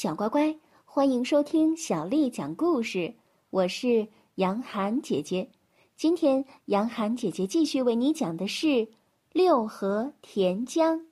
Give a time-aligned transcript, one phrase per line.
[0.00, 3.16] 小乖乖，欢迎收听小丽讲故事。
[3.50, 5.50] 我是杨涵姐姐，
[5.96, 8.86] 今天杨涵姐姐继续为你讲的是
[9.32, 11.04] 六合田江。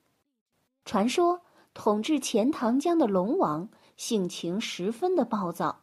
[0.85, 1.41] 传说
[1.75, 5.81] 统治钱塘江的龙王性情十分的暴躁，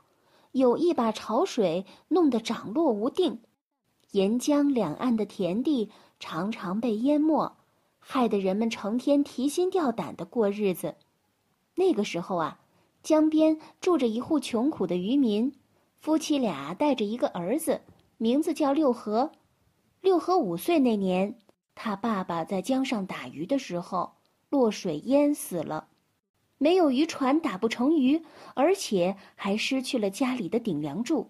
[0.54, 3.41] 有意把潮水弄得涨落无定，
[4.11, 5.91] 沿江两岸的田地
[6.21, 7.57] 常常被淹没，
[7.99, 10.95] 害得人们成天提心吊胆的过日子。
[11.75, 12.61] 那个时候啊。
[13.04, 15.54] 江边住着一户穷苦的渔民，
[16.00, 17.82] 夫妻俩带着一个儿子，
[18.18, 19.29] 名字叫六合。
[20.00, 21.37] 六合五岁那年，
[21.75, 24.14] 他爸爸在江上打鱼的时候
[24.50, 25.87] 落水淹死了，
[26.57, 28.23] 没有渔船打不成鱼，
[28.54, 31.29] 而且还失去了家里的顶梁柱。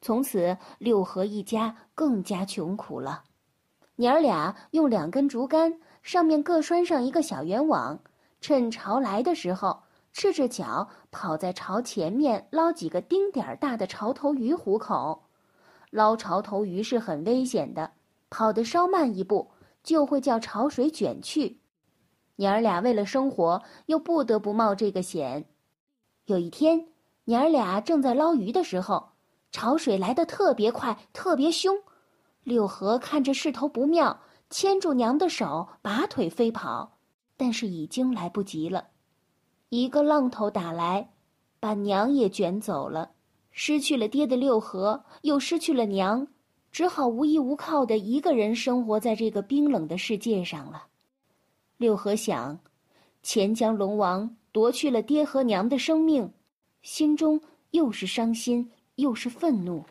[0.00, 3.22] 从此，六合一家更加穷苦了。
[3.94, 8.00] 娘儿俩用两根竹竿，上面各拴上一个小圆网，
[8.40, 9.84] 趁潮来的时候。
[10.12, 15.24] 赤着脚跑在潮前面捞几个丁点儿大的潮头鱼糊口，
[15.90, 17.90] 捞潮头鱼是很危险的，
[18.28, 19.50] 跑得稍慢一步
[19.82, 21.58] 就会叫潮水卷去。
[22.36, 25.46] 娘儿俩为了生活，又不得不冒这个险。
[26.26, 26.88] 有一天，
[27.24, 29.10] 娘儿俩正在捞鱼的时候，
[29.50, 31.76] 潮水来得特别快，特别凶。
[32.42, 34.20] 六合看着势头不妙，
[34.50, 36.98] 牵住娘的手，拔腿飞跑，
[37.36, 38.88] 但是已经来不及了。
[39.74, 41.08] 一个浪头打来，
[41.58, 43.12] 把娘也卷走了。
[43.52, 46.28] 失去了爹的六合，又失去了娘，
[46.70, 50.88] 只好无依无靠的一个人生活在这个冰冷的世界上了。
[51.78, 52.60] 六合想，
[53.22, 56.30] 钱江龙王夺去了爹和娘的生命，
[56.82, 59.82] 心中又是伤心又是愤怒。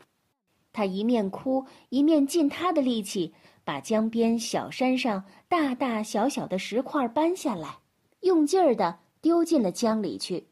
[0.71, 7.79] 他一面哭，一面尽他的力气，把江边小山上大大小小的石块搬下来，
[8.19, 8.99] 用劲儿的。
[9.21, 10.47] 丢进了江里去。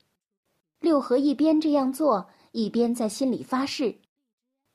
[0.79, 3.99] 六合一边这样做，一边在心里发誓：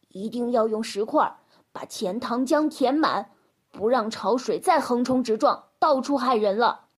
[0.09, 1.39] 一定要用石块
[1.73, 3.31] 把钱塘江填满，
[3.71, 6.89] 不让潮水再横冲直撞，到处害人了。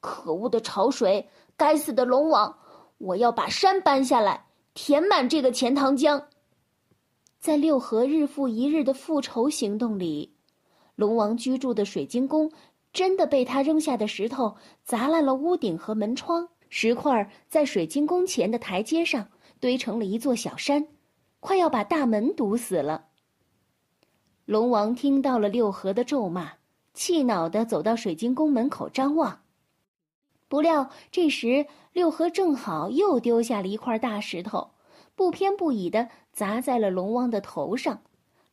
[0.00, 1.28] 可恶的潮水！
[1.56, 2.56] 该死的龙王！
[2.98, 6.28] 我要把山搬下来，填满这个钱塘江。
[7.40, 10.34] 在六合日复一日的复仇行动里，
[10.94, 12.50] 龙王居住的水晶宫。
[12.92, 19.28] 真的被他扔下的石头砸烂了屋顶和门窗，石块在水晶宫前的台阶上
[19.60, 20.88] 堆成了一座小山，
[21.40, 23.06] 快要把大门堵死了。
[24.44, 26.52] 龙王听到了六合的咒骂，
[26.94, 29.42] 气恼地走到水晶宫门口张望，
[30.48, 34.70] 不料这时六合正好又丢下了一块大石头，
[35.14, 38.02] 不偏不倚地砸在了龙王的头上，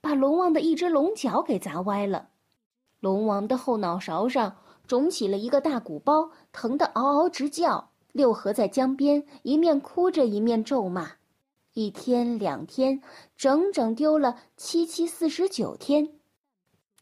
[0.02, 2.30] 把龙王的一只龙角给砸歪了。
[3.00, 4.58] 龙王的后脑勺上
[4.88, 7.92] 肿起了一个大鼓包，疼得嗷嗷直叫。
[8.12, 11.12] 六合在江边一面哭着一面咒骂，
[11.74, 13.02] 一天两天，
[13.36, 16.14] 整整丢了七七四十九天。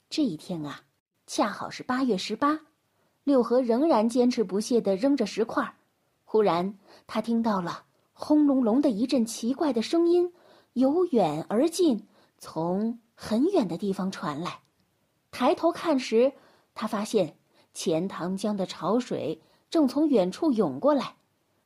[0.09, 0.81] 这一天啊，
[1.27, 2.61] 恰好是八月十八，
[3.23, 5.75] 六合仍然坚持不懈地扔着石块。
[6.23, 10.33] 忽然，他听到了轰隆隆的一阵奇怪的声音，
[10.73, 12.07] 由远而近，
[12.39, 14.62] 从很远的地方传来。
[15.33, 16.31] 抬头看时，
[16.75, 17.35] 他发现
[17.73, 21.15] 钱塘江的潮水正从远处涌过来，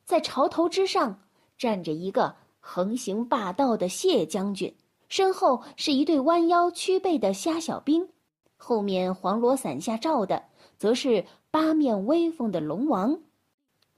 [0.06, 1.20] 在潮头之上
[1.58, 4.74] 站着一个横行霸道的谢将军，
[5.10, 8.08] 身后是一对弯腰屈背的虾小兵，
[8.56, 10.46] 后面黄罗伞下罩的
[10.78, 13.20] 则是八面威风的龙王。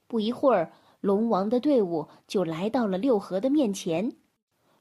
[0.08, 4.16] 不一会儿，龙王的队伍就来到了六合的面前，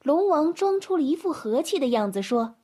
[0.02, 2.56] 龙王装出了一副和气的样子，说。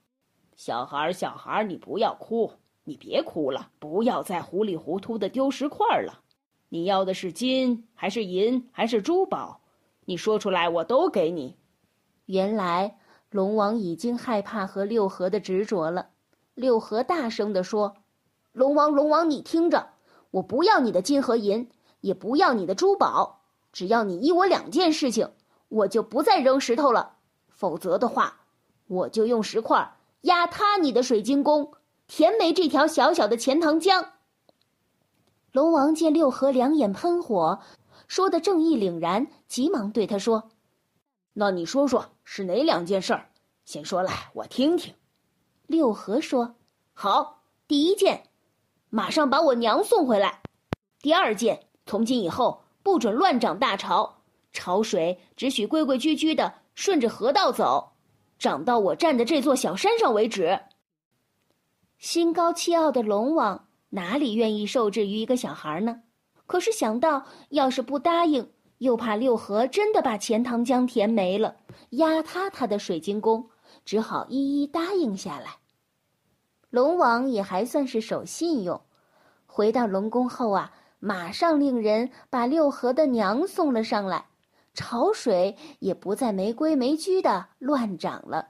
[0.55, 2.53] 小孩儿，小孩儿，你不要哭，
[2.85, 6.21] 你别哭了，不要再糊里糊涂的丢石块了。
[6.69, 9.61] 你要的是金还是银还是珠宝？
[10.05, 11.57] 你说出来，我都给你。
[12.25, 12.97] 原来
[13.29, 16.09] 龙王已经害怕和六合的执着了。
[16.53, 17.97] 六合大声地说
[18.53, 19.89] ：“龙王，龙王，你听着，
[20.31, 23.41] 我不要你的金和银，也不要你的珠宝，
[23.73, 25.31] 只要你依我两件事情，
[25.67, 27.17] 我就不再扔石头了。
[27.49, 28.41] 否则的话，
[28.87, 29.91] 我就用石块。”
[30.25, 31.73] 压塌你的水晶宫，
[32.07, 34.13] 填没这条小小的钱塘江。
[35.51, 37.59] 龙王见六合两眼喷火，
[38.07, 40.49] 说的正义凛然，急忙对他说
[41.33, 43.29] ：“那你说说是哪两件事儿？
[43.65, 44.95] 先说来，我听听。”
[45.67, 46.55] 六合说
[46.93, 48.23] ：“好，第一件，
[48.89, 50.41] 马上把我娘送回来；
[51.01, 57.91] 第二件，从今以后不准乱涨大潮，潮水只许规规矩矩的顺着河道走。”
[58.37, 60.59] 长到我站的这座小山上为止。
[61.97, 66.01] 心高气傲的龙王哪里愿意受制于一个小孩呢？
[66.45, 71.55] 可是想到要是不答应，又怕六合真的把钱塘江填没了，
[71.91, 73.49] 压塌他的水晶宫，
[73.83, 75.57] 只好一一答应下来。
[76.69, 78.81] 龙王也还算是守信用，
[79.47, 84.25] 回到龙宫后啊，马上令人把六合的娘送了上来，
[84.75, 88.49] 潮水也不再没规没矩的乱涨了。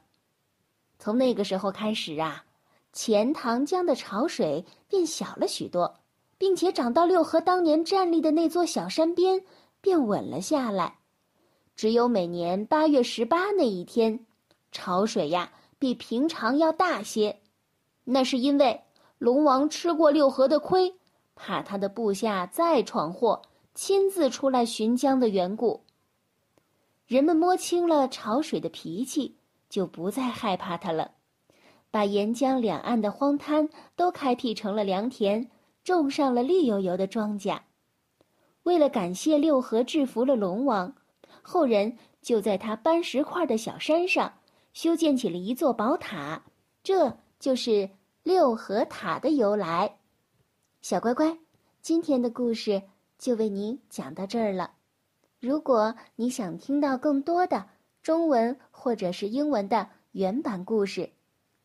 [0.99, 2.43] 从那个时候开始啊，
[2.91, 5.99] 钱塘江的潮水变小了许多，
[6.37, 9.43] 并且涨到六合当年站立的那座小山边，
[9.79, 10.97] 便稳了下来。
[11.75, 14.25] 只有每年八月十八那一天，
[14.71, 17.41] 潮水呀比平常要大些。
[18.05, 18.81] 那是因为
[19.17, 20.95] 龙王吃过六合的亏，
[21.35, 23.41] 怕他的部下再闯祸，
[23.73, 25.84] 亲自出来巡江的缘故。
[27.07, 29.37] 人们摸清了潮水的脾气，
[29.69, 31.11] 就不再害怕它了，
[31.91, 35.49] 把沿江两岸的荒滩都开辟成了良田，
[35.83, 37.59] 种上了绿油油的庄稼。
[38.63, 40.95] 为了感谢六合制服了龙王，
[41.41, 44.33] 后人就在他搬石块的小山上
[44.73, 46.43] 修建起了一座宝塔。
[46.83, 47.17] 这。
[47.37, 47.89] 就是
[48.23, 49.97] 六合塔的由来，
[50.81, 51.37] 小乖乖，
[51.81, 52.81] 今天的故事
[53.19, 54.71] 就为你讲到这儿了。
[55.39, 57.67] 如果你想听到更多的
[58.01, 61.09] 中文或者是英文的原版故事，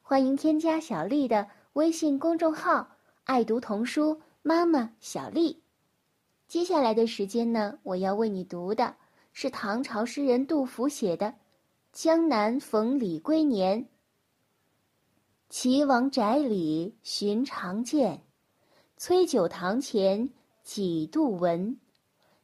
[0.02, 5.62] 欢迎添加小丽的微信公众号“爱读童书妈妈小丽”。
[6.48, 8.96] 接下来的时间呢，我要为你读的
[9.32, 11.26] 是唐朝诗人杜甫写的
[11.92, 13.84] 《江南逢李龟年》。
[15.48, 18.22] 岐王宅里寻常见，
[18.96, 20.28] 崔九堂前
[20.64, 21.78] 几度闻。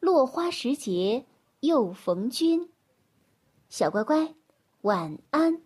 [0.00, 1.26] 落花时节
[1.60, 2.70] 又逢君。
[3.68, 4.34] 小乖乖，
[4.80, 5.62] 晚安。